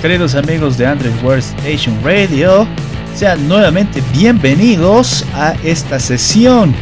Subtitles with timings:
[0.00, 2.66] queridos amigos de Android World Station Radio,
[3.14, 6.74] sean nuevamente bienvenidos a esta sesión.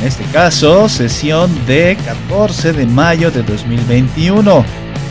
[0.00, 4.64] En este caso, sesión de 14 de mayo de 2021.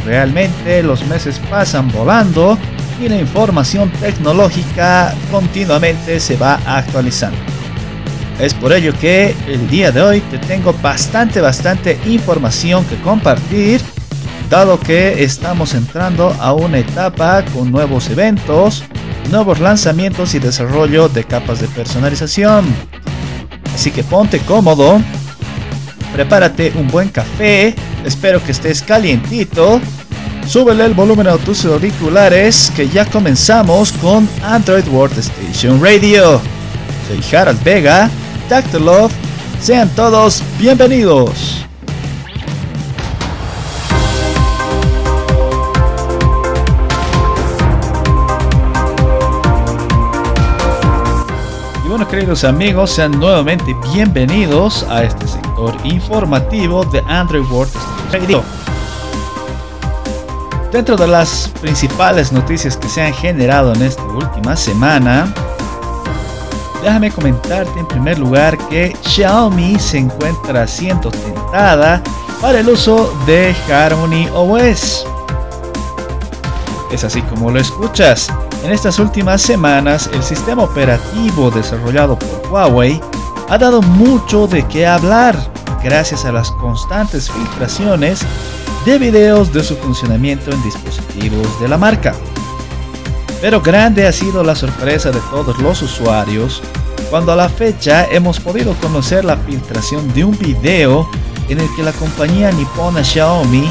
[0.06, 2.58] Realmente los meses pasan volando
[3.02, 7.38] y la información tecnológica continuamente se va actualizando.
[8.40, 13.80] Es por ello que el día de hoy te tengo bastante, bastante información que compartir
[14.54, 18.84] dado que estamos entrando a una etapa con nuevos eventos,
[19.32, 22.64] nuevos lanzamientos y desarrollo de capas de personalización.
[23.74, 25.02] Así que ponte cómodo,
[26.14, 27.74] prepárate un buen café,
[28.06, 29.82] espero que estés calientito,
[30.46, 36.40] súbele el volumen a tus auriculares que ya comenzamos con Android World Station Radio.
[37.08, 38.08] Soy Harald Vega,
[38.80, 39.12] Love,
[39.60, 41.66] sean todos bienvenidos.
[52.08, 57.72] Queridos amigos, sean nuevamente bienvenidos a este sector informativo de Android World
[58.12, 58.44] Radio.
[60.72, 65.34] Dentro de las principales noticias que se han generado en esta última semana,
[66.84, 72.02] déjame comentarte en primer lugar que Xiaomi se encuentra siendo tentada
[72.42, 75.06] para el uso de Harmony OS.
[76.92, 78.30] Es así como lo escuchas.
[78.64, 83.02] En estas últimas semanas, el sistema operativo desarrollado por Huawei
[83.50, 85.36] ha dado mucho de qué hablar
[85.84, 88.22] gracias a las constantes filtraciones
[88.86, 92.16] de videos de su funcionamiento en dispositivos de la marca.
[93.42, 96.62] Pero grande ha sido la sorpresa de todos los usuarios
[97.10, 101.10] cuando a la fecha hemos podido conocer la filtración de un video
[101.50, 103.70] en el que la compañía nipona Xiaomi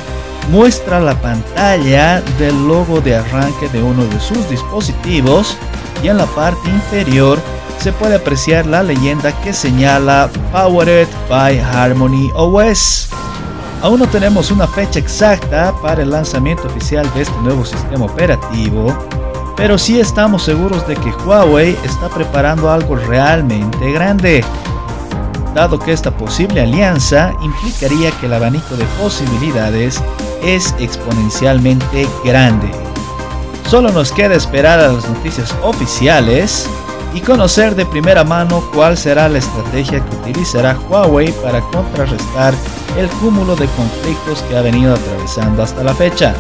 [0.51, 5.57] muestra la pantalla del logo de arranque de uno de sus dispositivos
[6.03, 7.39] y en la parte inferior
[7.79, 13.09] se puede apreciar la leyenda que señala Powered by Harmony OS.
[13.83, 18.97] Aún no tenemos una fecha exacta para el lanzamiento oficial de este nuevo sistema operativo,
[19.57, 24.45] pero sí estamos seguros de que Huawei está preparando algo realmente grande
[25.55, 30.03] dado que esta posible alianza implicaría que el abanico de posibilidades
[30.43, 32.71] es exponencialmente grande.
[33.69, 36.69] Solo nos queda esperar a las noticias oficiales
[37.15, 42.55] y conocer de primera mano cuál será la estrategia que utilizará Huawei para contrarrestar
[42.99, 46.35] el cúmulo de conflictos que ha venido atravesando hasta la fecha.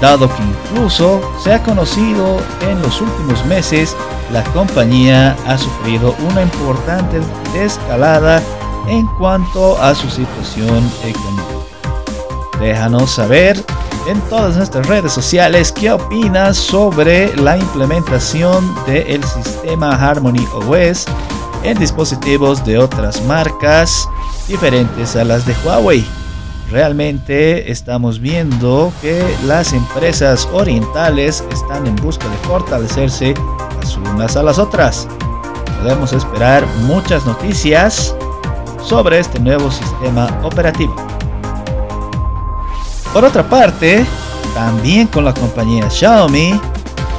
[0.00, 2.38] Dado que incluso se ha conocido
[2.68, 3.96] en los últimos meses
[4.32, 7.20] la compañía ha sufrido una importante
[7.54, 8.42] escalada
[8.88, 11.55] en cuanto a su situación económica.
[12.60, 13.62] Déjanos saber
[14.08, 21.06] en todas nuestras redes sociales qué opinas sobre la implementación del sistema Harmony OS
[21.64, 24.08] en dispositivos de otras marcas
[24.48, 26.04] diferentes a las de Huawei.
[26.70, 33.34] Realmente estamos viendo que las empresas orientales están en busca de fortalecerse
[33.80, 35.06] las unas a las otras.
[35.80, 38.14] Podemos esperar muchas noticias
[38.82, 41.05] sobre este nuevo sistema operativo.
[43.16, 44.04] Por otra parte,
[44.52, 46.60] también con la compañía Xiaomi,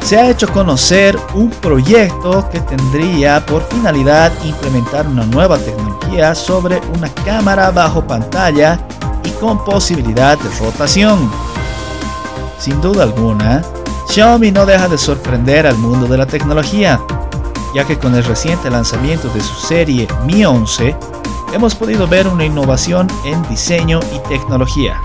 [0.03, 6.80] se ha hecho conocer un proyecto que tendría por finalidad implementar una nueva tecnología sobre
[6.96, 8.80] una cámara bajo pantalla
[9.24, 11.31] y con posibilidad de rotación.
[12.59, 13.64] Sin duda alguna,
[14.08, 17.02] Xiaomi no deja de sorprender al mundo de la tecnología,
[17.74, 20.96] ya que con el reciente lanzamiento de su serie Mi 11,
[21.56, 25.02] hemos podido ver una innovación en diseño y tecnología.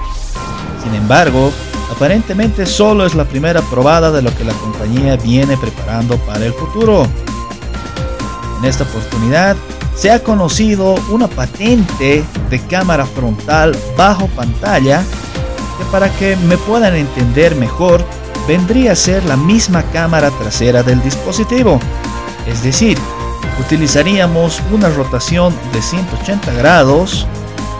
[0.83, 1.53] Sin embargo,
[1.91, 6.53] aparentemente solo es la primera probada de lo que la compañía viene preparando para el
[6.53, 7.07] futuro.
[8.59, 9.57] En esta oportunidad,
[9.95, 15.03] se ha conocido una patente de cámara frontal bajo pantalla
[15.79, 18.05] que para que me puedan entender mejor
[18.49, 21.79] vendría a ser la misma cámara trasera del dispositivo.
[22.47, 22.99] Es decir,
[23.61, 27.27] utilizaríamos una rotación de 180 grados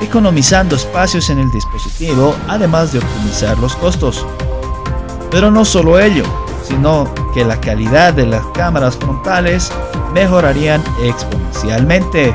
[0.03, 4.27] economizando espacios en el dispositivo, además de optimizar los costos.
[5.31, 6.25] Pero no solo ello,
[6.63, 9.71] sino que la calidad de las cámaras frontales
[10.13, 12.35] mejorarían exponencialmente.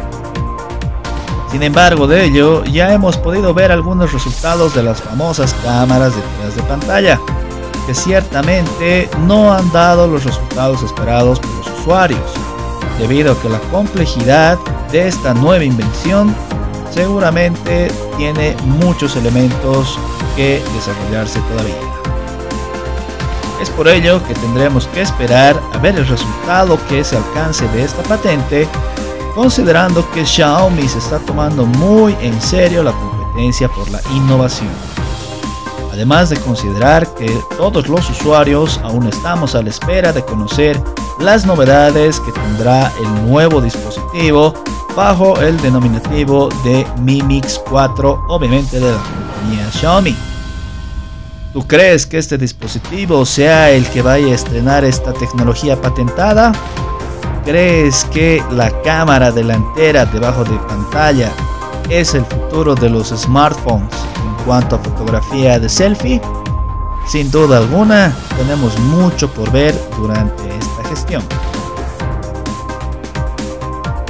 [1.51, 6.55] Sin embargo de ello, ya hemos podido ver algunos resultados de las famosas cámaras detrás
[6.55, 7.19] de pantalla,
[7.85, 12.31] que ciertamente no han dado los resultados esperados por los usuarios,
[12.99, 14.57] debido a que la complejidad
[14.91, 16.35] de esta nueva invención
[16.97, 19.99] seguramente tiene muchos elementos
[20.35, 21.75] que desarrollarse todavía.
[23.61, 27.83] Es por ello que tendremos que esperar a ver el resultado que se alcance de
[27.83, 28.67] esta patente,
[29.35, 34.73] considerando que Xiaomi se está tomando muy en serio la competencia por la innovación.
[35.94, 40.81] Además de considerar que todos los usuarios aún estamos a la espera de conocer
[41.19, 44.55] las novedades que tendrá el nuevo dispositivo
[44.97, 50.15] bajo el denominativo de Mi Mix 4, obviamente de la compañía Xiaomi.
[51.53, 56.51] ¿Tú crees que este dispositivo sea el que vaya a estrenar esta tecnología patentada?
[57.45, 61.31] ¿Crees que la cámara delantera debajo de pantalla
[61.91, 63.94] es el futuro de los smartphones
[64.25, 66.19] en cuanto a fotografía de selfie?
[67.07, 71.21] Sin duda alguna, tenemos mucho por ver durante esta gestión.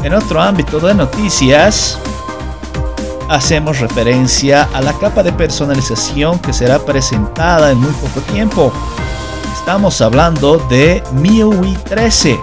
[0.04, 1.98] En otro ámbito de noticias,
[3.30, 8.72] hacemos referencia a la capa de personalización que será presentada en muy poco tiempo.
[9.54, 12.40] Estamos hablando de MIUI 13.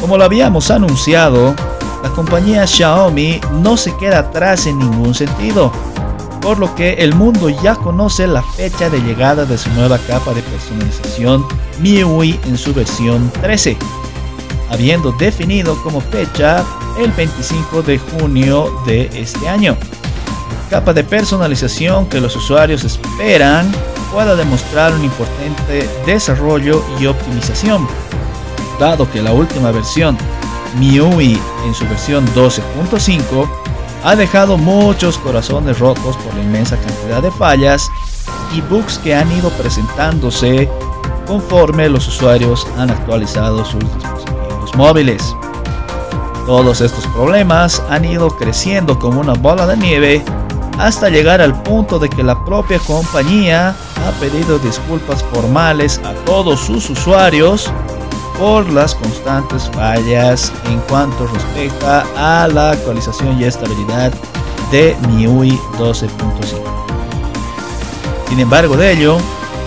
[0.00, 1.54] Como lo habíamos anunciado,
[2.02, 5.72] la compañía Xiaomi no se queda atrás en ningún sentido,
[6.40, 10.32] por lo que el mundo ya conoce la fecha de llegada de su nueva capa
[10.32, 11.44] de personalización
[11.80, 13.76] MIUI en su versión 13,
[14.70, 16.64] habiendo definido como fecha
[16.98, 19.76] el 25 de junio de este año.
[20.70, 23.70] Capa de personalización que los usuarios esperan
[24.12, 27.86] pueda demostrar un importante desarrollo y optimización,
[28.78, 30.16] dado que la última versión
[30.78, 33.48] MIUI en su versión 12.5
[34.04, 37.90] ha dejado muchos corazones rotos por la inmensa cantidad de fallas
[38.54, 40.68] y bugs que han ido presentándose
[41.26, 44.17] conforme los usuarios han actualizado sus dispositivos
[44.78, 45.34] móviles.
[46.46, 50.24] Todos estos problemas han ido creciendo como una bola de nieve
[50.78, 56.60] hasta llegar al punto de que la propia compañía ha pedido disculpas formales a todos
[56.60, 57.70] sus usuarios
[58.38, 64.12] por las constantes fallas en cuanto respecta a la actualización y estabilidad
[64.70, 66.08] de MIUI 12.5.
[68.28, 69.18] Sin embargo de ello,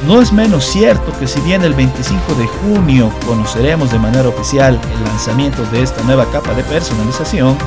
[0.08, 4.80] no es menos cierto que si bien el 25 de junio conoceremos de manera oficial
[4.96, 7.58] el lanzamiento de esta nueva capa de personalización,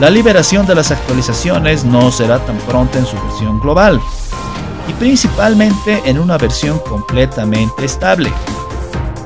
[0.00, 4.00] la liberación de las actualizaciones no será tan pronta en su versión global,
[4.88, 8.32] y principalmente en una versión completamente estable.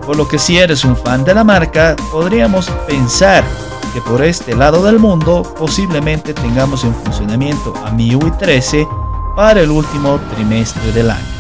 [0.04, 3.44] Por lo que si eres un fan de la marca, podríamos pensar
[3.92, 8.86] que por este lado del mundo posiblemente tengamos en funcionamiento a MIUI 13
[9.34, 11.36] para el último trimestre del año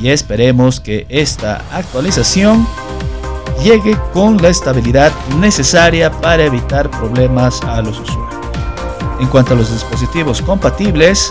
[0.00, 2.66] y esperemos que esta actualización
[3.62, 8.42] llegue con la estabilidad necesaria para evitar problemas a los usuarios.
[9.20, 11.30] En cuanto a los dispositivos compatibles,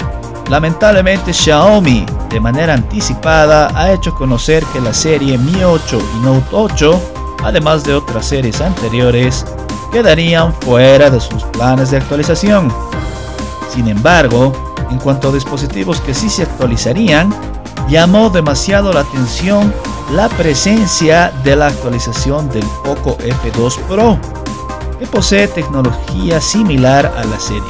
[0.50, 6.48] lamentablemente Xiaomi de manera anticipada ha hecho conocer que la serie Mi 8 y Note
[6.52, 7.02] 8,
[7.44, 9.46] además de otras series anteriores,
[9.92, 12.74] quedarían fuera de sus planes de actualización.
[13.74, 14.54] Sin embargo,
[14.90, 17.34] en cuanto a dispositivos que sí se actualizarían,
[17.92, 19.74] llamó demasiado la atención
[20.14, 24.18] la presencia de la actualización del Poco F2 Pro,
[24.98, 27.62] que posee tecnología similar a la serie.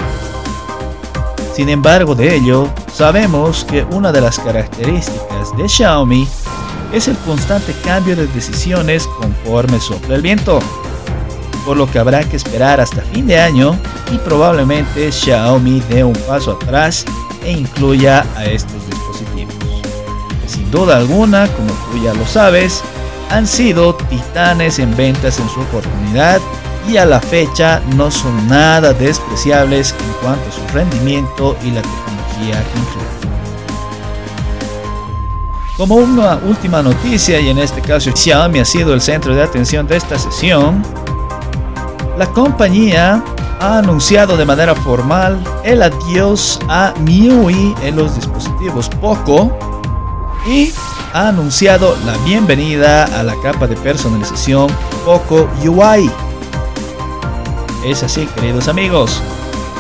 [1.56, 6.28] Sin embargo de ello, sabemos que una de las características de Xiaomi
[6.94, 10.60] es el constante cambio de decisiones conforme sopla el viento,
[11.66, 13.76] por lo que habrá que esperar hasta fin de año
[14.12, 17.06] y probablemente Xiaomi dé un paso atrás
[17.44, 19.31] e incluya a estos dispositivos
[20.72, 22.82] duda alguna, como tú ya lo sabes,
[23.30, 26.40] han sido titanes en ventas en su oportunidad
[26.90, 31.82] y a la fecha no son nada despreciables en cuanto a su rendimiento y la
[31.82, 33.22] tecnología que incluyen.
[35.78, 39.88] Como una última noticia, y en este caso Xiaomi ha sido el centro de atención
[39.88, 40.84] de esta sesión,
[42.18, 43.24] la compañía
[43.60, 49.71] ha anunciado de manera formal el adiós a MIUI en los dispositivos Poco
[50.46, 50.72] y
[51.14, 54.68] ha anunciado la bienvenida a la capa de personalización
[55.06, 56.10] Poco UI.
[57.86, 59.22] Es así, queridos amigos.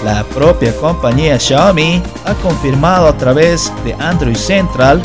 [0.03, 5.01] La propia compañía Xiaomi ha confirmado a través de Android Central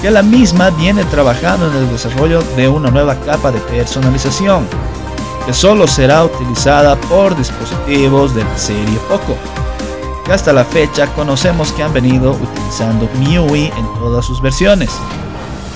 [0.00, 4.66] que la misma viene trabajando en el desarrollo de una nueva capa de personalización
[5.44, 9.36] que solo será utilizada por dispositivos de la serie Poco
[10.32, 14.90] hasta la fecha conocemos que han venido utilizando MIUI en todas sus versiones.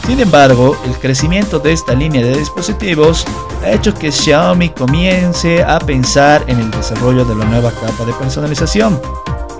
[0.06, 3.24] Sin embargo, el crecimiento de esta línea de dispositivos
[3.64, 8.12] ha hecho que Xiaomi comience a pensar en el desarrollo de la nueva capa de
[8.14, 9.00] personalización,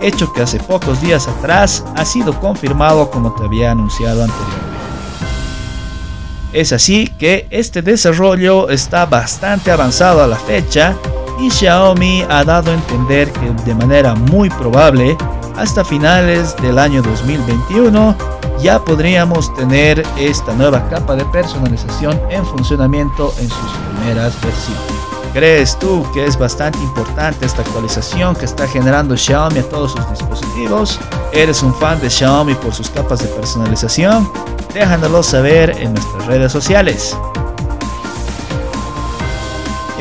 [0.00, 4.72] hecho que hace pocos días atrás ha sido confirmado como te había anunciado anteriormente.
[6.52, 10.96] Es así que este desarrollo está bastante avanzado a la fecha
[11.42, 15.16] y Xiaomi ha dado a entender que de manera muy probable
[15.56, 18.16] hasta finales del año 2021
[18.60, 25.12] ya podríamos tener esta nueva capa de personalización en funcionamiento en sus primeras versiones.
[25.32, 30.10] ¿Crees tú que es bastante importante esta actualización que está generando Xiaomi a todos sus
[30.10, 31.00] dispositivos?
[31.32, 34.30] ¿Eres un fan de Xiaomi por sus capas de personalización?
[34.74, 37.16] Déjanoslo saber en nuestras redes sociales.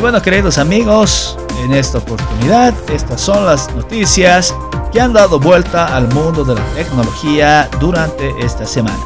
[0.02, 4.52] Y bueno, queridos amigos, en esta oportunidad, estas son las noticias
[4.92, 8.98] que han dado vuelta al mundo de la tecnología durante esta semana.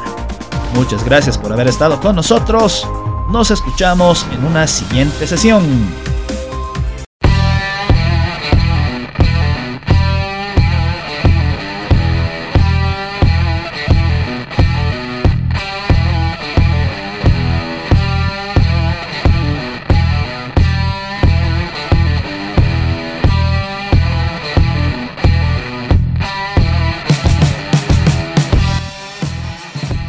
[0.74, 2.88] Muchas gracias por haber estado con nosotros.
[3.28, 6.15] Nos escuchamos en una siguiente sesión.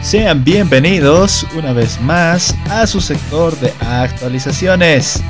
[0.07, 5.21] Sean bienvenidos una vez más a su sector de actualizaciones.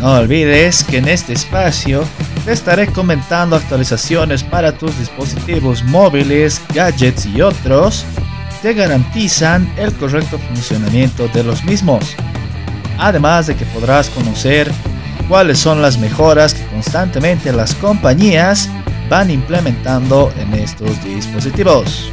[0.00, 2.02] No olvides que en este espacio
[2.44, 8.04] te estaré comentando actualizaciones para tus dispositivos móviles, gadgets y otros
[8.62, 12.16] que garantizan el correcto funcionamiento de los mismos.
[12.98, 14.72] Además de que podrás conocer
[15.28, 18.68] cuáles son las mejoras que constantemente las compañías
[19.08, 22.10] van implementando en estos dispositivos.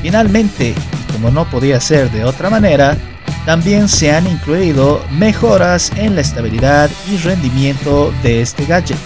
[0.02, 0.74] Finalmente,
[1.12, 2.98] como no podía ser de otra manera,
[3.46, 8.98] también se han incluido mejoras en la estabilidad y rendimiento de este gadget,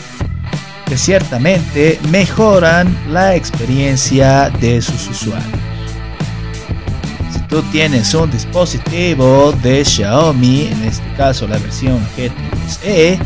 [0.86, 5.60] que ciertamente mejoran la experiencia de sus usuarios.
[7.32, 13.20] Si tú tienes un dispositivo de Xiaomi, en este caso la versión GT2e,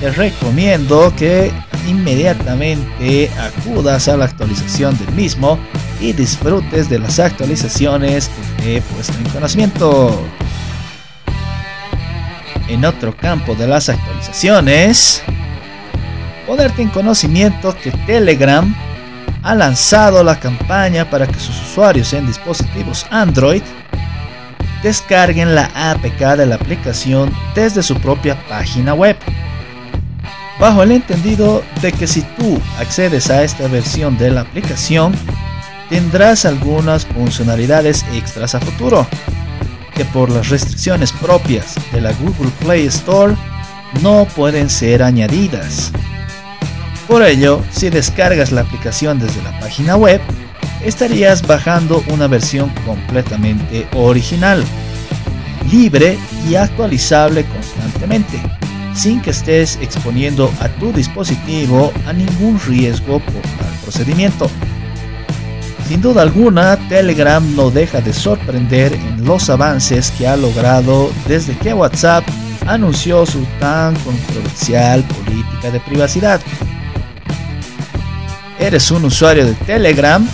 [0.00, 1.52] te recomiendo que
[1.86, 5.58] inmediatamente acudas a la actualización del mismo
[6.00, 10.22] y disfrutes de las actualizaciones que te he puesto en conocimiento.
[12.68, 15.22] En otro campo de las actualizaciones,
[16.46, 18.74] ponerte en conocimiento que Telegram
[19.42, 23.62] ha lanzado la campaña para que sus usuarios en dispositivos Android
[24.82, 29.16] descarguen la APK de la aplicación desde su propia página web
[30.58, 35.14] bajo el entendido de que si tú accedes a esta versión de la aplicación,
[35.88, 39.06] tendrás algunas funcionalidades extras a futuro,
[39.94, 43.34] que por las restricciones propias de la Google Play Store
[44.02, 45.92] no pueden ser añadidas.
[47.06, 50.20] Por ello, si descargas la aplicación desde la página web,
[50.84, 54.64] estarías bajando una versión completamente original,
[55.70, 58.55] libre y actualizable constantemente
[58.96, 64.50] sin que estés exponiendo a tu dispositivo a ningún riesgo por tal procedimiento.
[65.86, 71.56] Sin duda alguna, Telegram no deja de sorprender en los avances que ha logrado desde
[71.58, 72.24] que WhatsApp
[72.66, 76.40] anunció su tan controversial política de privacidad.
[78.58, 80.26] ¿Eres un usuario de Telegram?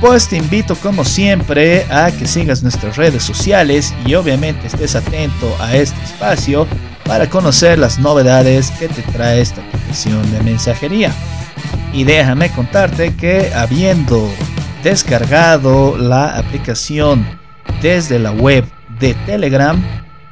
[0.00, 5.54] Pues te invito como siempre a que sigas nuestras redes sociales y obviamente estés atento
[5.60, 6.66] a este espacio
[7.08, 11.10] para conocer las novedades que te trae esta aplicación de mensajería.
[11.94, 14.30] Y déjame contarte que habiendo
[14.84, 17.26] descargado la aplicación
[17.80, 18.66] desde la web
[19.00, 19.82] de Telegram,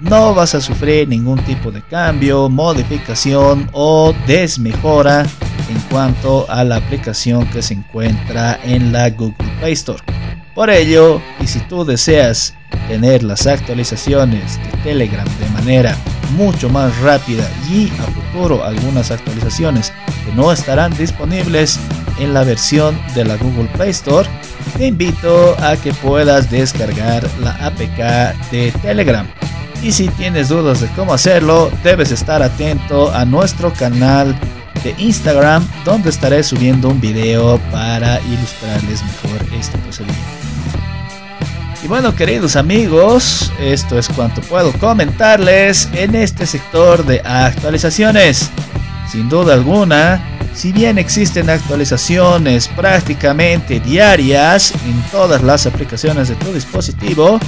[0.01, 5.23] no vas a sufrir ningún tipo de cambio, modificación o desmejora
[5.71, 10.03] en cuanto a la aplicación que se encuentra en la Google Play Store.
[10.55, 12.55] Por ello, y si tú deseas
[12.87, 15.97] tener las actualizaciones de Telegram de manera
[16.33, 19.93] mucho más rápida y a futuro algunas actualizaciones
[20.25, 21.79] que no estarán disponibles
[22.19, 24.29] en la versión de la Google Play Store,
[24.77, 29.27] te invito a que puedas descargar la APK de Telegram.
[29.83, 34.35] Y si tienes dudas de cómo hacerlo, debes estar atento a nuestro canal
[34.83, 40.56] de Instagram donde estaré subiendo un video para ilustrarles mejor este procedimiento.
[41.87, 48.51] Y bueno, queridos amigos, esto es cuanto puedo comentarles en este sector de actualizaciones.
[49.09, 50.21] Sin duda alguna,
[50.53, 57.39] si bien existen actualizaciones prácticamente diarias en todas las aplicaciones de tu dispositivo,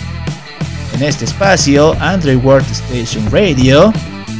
[0.94, 3.92] en este espacio Android Workstation Radio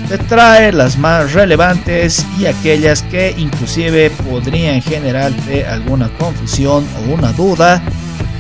[0.08, 7.32] te trae las más relevantes y aquellas que inclusive podrían generarte alguna confusión o una
[7.32, 7.82] duda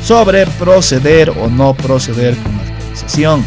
[0.02, 3.44] sobre proceder o no proceder con la actualización.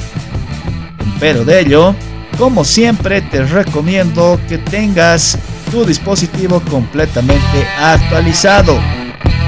[1.19, 1.95] Pero de ello,
[2.37, 5.37] como siempre te recomiendo que tengas
[5.69, 8.79] tu dispositivo completamente actualizado,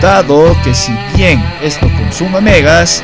[0.02, 3.04] dado que si bien esto consume megas,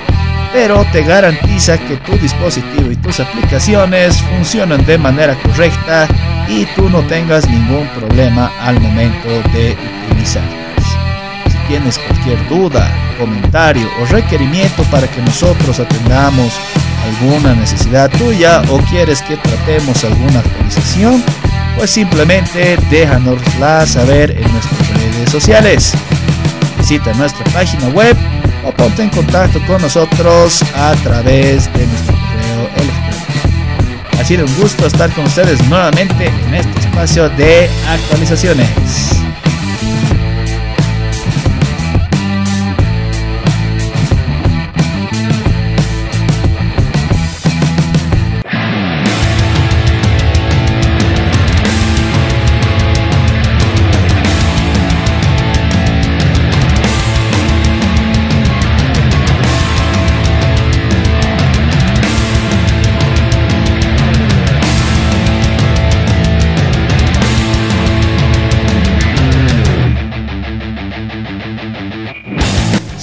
[0.54, 6.08] pero te garantiza que tu dispositivo y tus aplicaciones funcionan de manera correcta
[6.48, 9.78] y tú no tengas ningún problema al momento de
[10.08, 10.69] utilizarlas.
[11.70, 16.52] Tienes cualquier duda, comentario o requerimiento para que nosotros atendamos
[17.06, 21.24] alguna necesidad tuya o quieres que tratemos alguna actualización,
[21.78, 25.94] pues simplemente déjanosla saber en nuestras redes sociales.
[26.80, 28.18] Visita nuestra página web
[28.66, 34.20] o ponte en contacto con nosotros a través de nuestro correo electrónico.
[34.20, 39.29] Ha sido un gusto estar con ustedes nuevamente en este espacio de actualizaciones.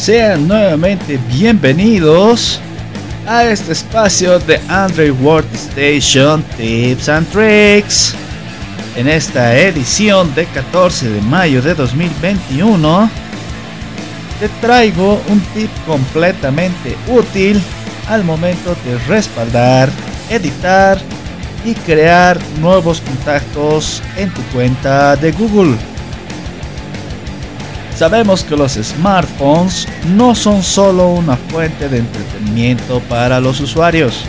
[0.07, 2.61] Sean nuevamente bienvenidos
[3.27, 8.14] a este espacio de Android Workstation Tips and Tricks.
[8.95, 13.11] En esta edición de 14 de mayo de 2021,
[14.38, 17.61] te traigo un tip completamente útil
[18.09, 19.90] al momento de respaldar,
[20.31, 21.01] editar
[21.64, 25.77] y crear nuevos contactos en tu cuenta de Google.
[27.97, 34.27] Sabemos que los smartphones no son solo una fuente de entretenimiento para los usuarios,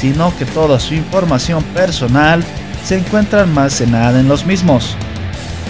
[0.00, 2.42] sino que toda su información personal
[2.82, 4.96] se encuentra almacenada en los mismos,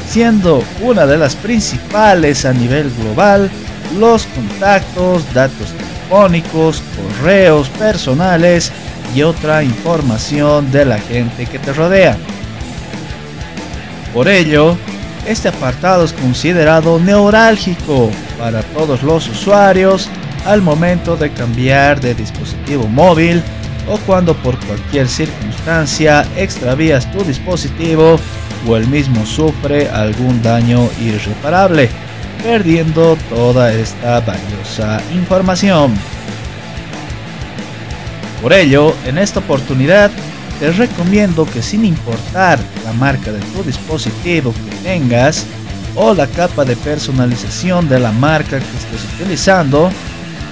[0.08, 3.50] siendo una de las principales a nivel global
[3.98, 6.84] los contactos, datos telefónicos,
[7.18, 8.70] correos personales
[9.12, 12.16] y otra información de la gente que te rodea.
[14.14, 14.76] Por ello,
[15.26, 20.08] este apartado es considerado neurálgico para todos los usuarios
[20.46, 23.42] al momento de cambiar de dispositivo móvil
[23.88, 28.18] o cuando por cualquier circunstancia extravías tu dispositivo
[28.66, 31.88] o el mismo sufre algún daño irreparable,
[32.42, 35.94] perdiendo toda esta valiosa información.
[38.42, 40.10] Por ello, en esta oportunidad
[40.60, 45.46] te recomiendo que sin importar la marca de tu dispositivo que tengas
[45.96, 49.90] o la capa de personalización de la marca que estés utilizando,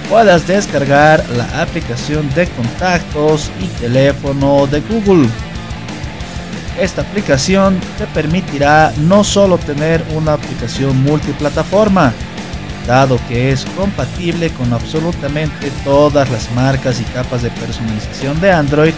[0.09, 5.29] puedas descargar la aplicación de contactos y teléfono de Google.
[6.79, 12.13] Esta aplicación te permitirá no solo tener una aplicación multiplataforma,
[12.87, 18.93] dado que es compatible con absolutamente todas las marcas y capas de personalización de Android,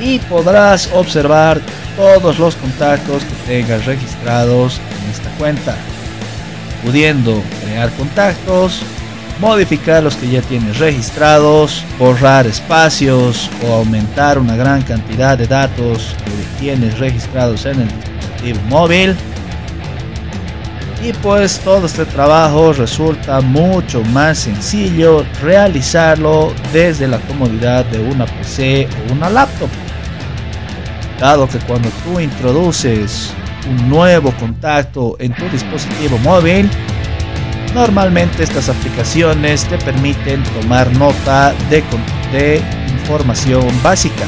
[0.00, 1.60] y podrás observar
[1.96, 5.74] todos los contactos que tengas registrados en esta cuenta,
[6.84, 8.80] pudiendo crear contactos,
[9.40, 16.14] modificar los que ya tienes registrados, borrar espacios o aumentar una gran cantidad de datos
[16.24, 17.88] que tienes registrados en el
[18.40, 19.16] dispositivo móvil
[21.02, 28.26] y pues todo este trabajo resulta mucho más sencillo realizarlo desde la comodidad de una
[28.26, 29.70] PC o una laptop.
[31.18, 33.32] Dado que cuando tú introduces
[33.68, 36.68] un nuevo contacto en tu dispositivo móvil,
[37.74, 41.82] normalmente estas aplicaciones te permiten tomar nota de,
[42.32, 44.24] de información básica.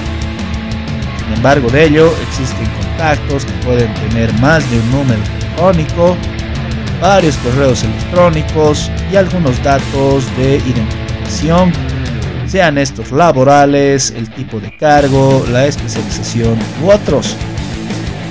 [1.19, 6.17] Sin embargo de ello, existen contactos que pueden tener más de un número telefónico
[7.03, 11.73] varios correos electrónicos y algunos datos de identificación,
[12.47, 17.37] sean estos laborales, el tipo de cargo, la especialización u otros.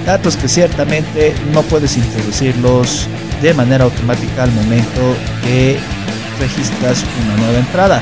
[0.06, 3.08] Datos que ciertamente no puedes introducirlos
[3.42, 5.78] de manera automática al momento que
[6.40, 8.02] registras una nueva entrada,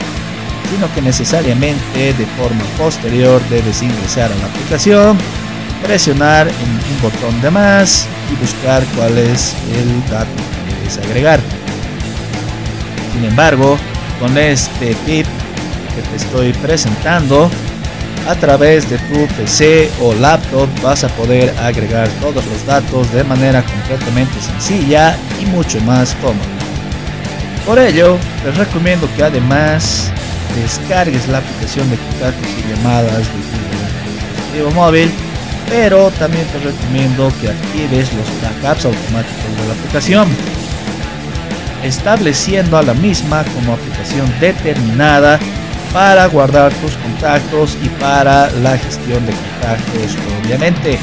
[0.70, 5.18] sino que necesariamente de forma posterior debes ingresar a la aplicación,
[5.84, 10.60] presionar un botón de más y buscar cuál es el dato
[10.98, 11.40] agregar.
[13.14, 13.78] Sin embargo,
[14.20, 15.26] con este tip
[15.96, 17.50] que te estoy presentando,
[18.28, 23.24] a través de tu PC o laptop vas a poder agregar todos los datos de
[23.24, 26.46] manera completamente sencilla y mucho más cómoda.
[27.66, 30.12] Por ello, te recomiendo que además
[30.56, 33.38] descargues la aplicación de contactos y llamadas de tu
[34.18, 35.12] dispositivo móvil,
[35.68, 40.28] pero también te recomiendo que actives los backups automáticos de la aplicación
[41.84, 45.40] estableciendo a la misma como aplicación determinada
[45.94, 51.00] para guardar tus contactos y para la gestión de contactos obviamente.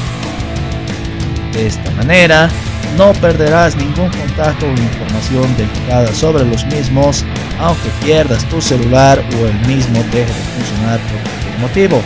[1.53, 2.49] De esta manera
[2.97, 7.25] no perderás ningún contacto o información delicada sobre los mismos
[7.59, 12.01] aunque pierdas tu celular o el mismo deje de funcionar por cualquier motivo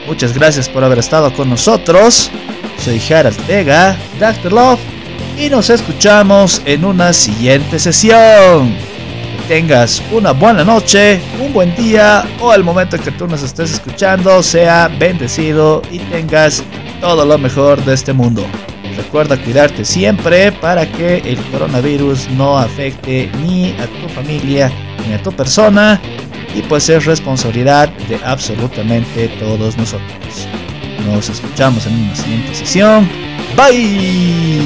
[0.07, 2.31] Muchas gracias por haber estado con nosotros.
[2.77, 4.53] Soy Harald Vega, Dr.
[4.53, 4.79] Love,
[5.37, 8.75] y nos escuchamos en una siguiente sesión.
[8.75, 13.73] Que tengas una buena noche, un buen día o al momento que tú nos estés
[13.73, 16.63] escuchando, sea bendecido y tengas
[17.01, 18.45] todo lo mejor de este mundo.
[18.97, 24.71] Recuerda cuidarte siempre para que el coronavirus no afecte ni a tu familia
[25.07, 25.99] ni a tu persona
[26.55, 30.47] y pues es responsabilidad de absolutamente todos nosotros.
[31.05, 33.09] Nos escuchamos en una siguiente sesión.
[33.57, 34.61] Bye.